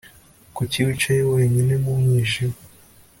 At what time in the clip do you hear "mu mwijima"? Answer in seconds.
1.83-2.57